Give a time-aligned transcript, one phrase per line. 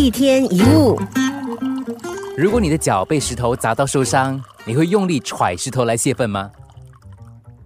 [0.00, 0.98] 一天一物，
[2.34, 6.50] 如果你的脚被石头砸到受伤，你会用力踹石头来泄愤吗？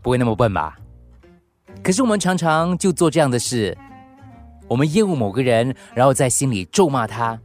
[0.00, 0.74] 不会那么笨吧？
[1.82, 3.76] 可是我们常常就做这样的事，
[4.66, 7.38] 我们厌恶某个人，然后在心里咒骂他。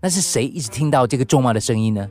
[0.00, 2.08] 那是谁一直听到这个咒骂的声音呢？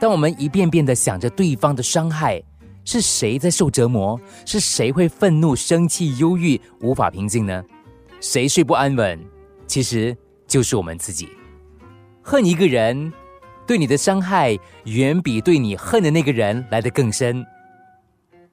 [0.00, 2.42] 当我们一遍遍的想着对方的伤害，
[2.86, 4.18] 是谁在受折磨？
[4.46, 7.62] 是谁会愤怒、生气、忧郁、无法平静呢？
[8.22, 9.22] 谁睡不安稳？
[9.66, 10.16] 其实
[10.52, 11.30] 就是我们自己。
[12.20, 13.10] 恨一个人，
[13.66, 17.42] 对你的伤害远比对你恨的那个人来得更深。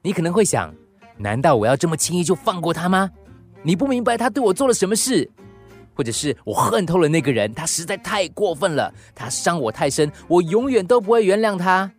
[0.00, 0.74] 你可能会想：
[1.18, 3.10] 难道我要这么轻易就放过他吗？
[3.62, 5.30] 你不明白他对我做了什么事。
[5.92, 11.92] 或者是我恨透了那个人，他实在太过分了，他伤我太深，我永远都不会原谅他。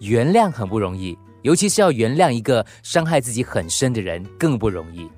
[0.00, 5.10] 原谅很不容易，尤其是要原谅一个伤害自己很深的人更不容易。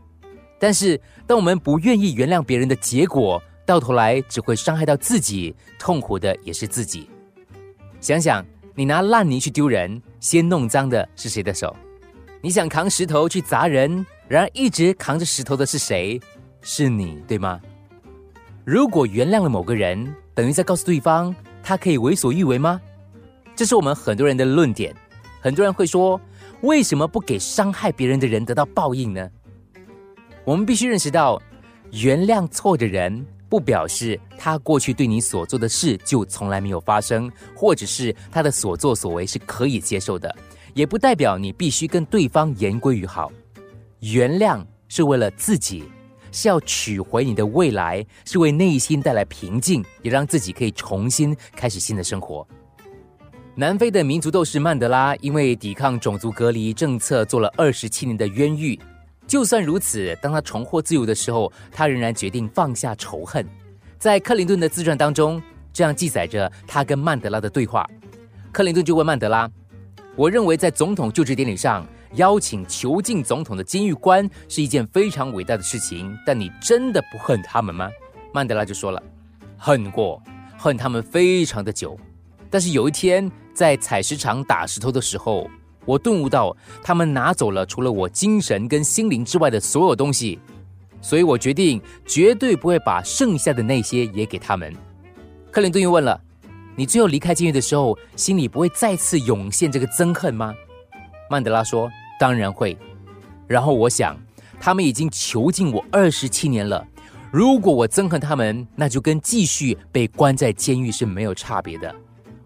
[0.60, 7.10] 但是，当我们不愿意原谅别人的结果，到头来只会伤害到自己，痛苦的也是自己。
[8.00, 11.74] 想想，你拿烂泥去丢人，先弄脏的是谁的手？
[12.40, 16.20] 你想扛石头去砸人，然而一直扛着石头的是谁？
[16.62, 17.60] 是你对吗？
[18.64, 22.80] 如果原谅了某个人，等于在告诉对方他可以为所欲为吗？
[23.56, 24.94] 这是我们很多人的论点。
[25.40, 26.20] 很多人会说：
[26.60, 29.28] 为什么不给伤害别人的人得到报应呢？
[30.44, 31.40] 我们必须认识到，
[31.90, 40.34] 原谅错的人，不表示他过去对你所做的事就从来没有发生，或者是他的所作所为是可以接受的，
[40.74, 43.30] 也不代表你必须跟对方言归于好。
[44.00, 45.84] 原谅是为了自己。
[46.32, 52.46] 是要取回你的未来，是为内心带来平静，也让自己可以重新开始新的生活。
[53.54, 58.78] 南非的民族斗士曼德拉因为抵抗种族隔离政策做了二十七年的冤狱，
[59.26, 63.46] 就算如此，当他重获自由的时候，他仍然决定放下仇恨。
[63.98, 67.88] 在克林顿的自传当中，这样记载着他跟曼德拉的对话。
[68.52, 69.50] 克林顿就问曼德拉
[70.16, 77.90] ：“我认为在总统就职典礼上。”邀请囚禁总统的监狱官是一件非常伟大的事情，但你真的不恨他们吗？
[78.32, 79.02] 曼德拉就说了，
[79.58, 80.22] 恨过，
[80.56, 81.98] 恨他们非常的久。
[82.48, 85.50] 但是有一天在采石场打石头的时候，
[85.86, 90.38] 我顿悟到他们拿走了除了我精神跟心灵之外的所有东西，
[91.00, 94.70] 所以我决定绝对不会把剩下的那些也给他们。
[95.50, 96.20] 克林顿又问了，
[96.76, 100.54] 你最后离开监狱的时候，心里不会再次涌现这个憎恨吗？
[101.30, 101.88] 曼德拉说。
[102.18, 102.74] 当然会，
[103.46, 104.16] 然后我想，
[104.58, 106.82] 他们已经囚禁我二十七年了。
[107.30, 111.94] 如果我憎恨他们，那就跟继续被关在监狱是没有差别的。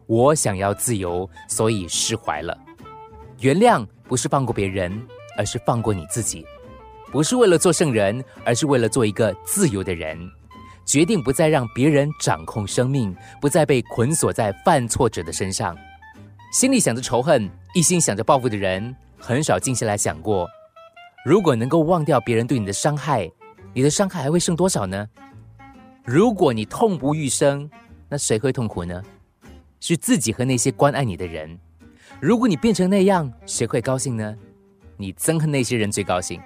[0.08, 2.58] 我想要自由，所以释怀了。
[3.40, 4.92] 原谅不是放过别人，
[5.34, 6.44] 而是放过你自己。
[7.10, 10.18] 不是为了做圣人，而是为了做一个自由的人。
[10.84, 15.74] 决定不再让别人掌控生命，不再被捆锁在犯错者的身上。
[16.52, 18.94] 心里想着仇恨，一心想着报复的人。
[19.18, 20.46] 很少静下来想过，
[21.24, 23.30] 如果能够忘掉别人对你的伤害，
[23.72, 25.08] 你的伤害还会剩多少呢？
[26.04, 27.70] 如果你痛不欲生，
[28.08, 29.02] 那谁会痛苦呢？
[29.80, 31.58] 是自己和那些关爱你的人。
[32.18, 34.34] 如果你变成那样，谁会高兴呢？
[34.96, 36.40] 你憎恨那些人最高兴。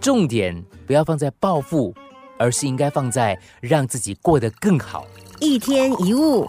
[0.00, 1.94] 重点不要放在报复，
[2.38, 5.06] 而是应该放在让自己过得更好。
[5.40, 6.46] 一天一物。